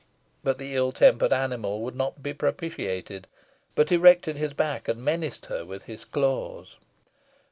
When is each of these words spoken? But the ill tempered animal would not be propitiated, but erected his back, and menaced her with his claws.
But 0.43 0.57
the 0.57 0.73
ill 0.73 0.91
tempered 0.91 1.31
animal 1.31 1.81
would 1.81 1.95
not 1.95 2.23
be 2.23 2.33
propitiated, 2.33 3.27
but 3.75 3.91
erected 3.91 4.35
his 4.35 4.51
back, 4.53 4.87
and 4.87 5.05
menaced 5.05 5.45
her 5.45 5.63
with 5.63 5.83
his 5.83 6.05
claws. 6.05 6.77